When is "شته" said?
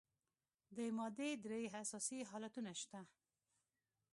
2.81-3.01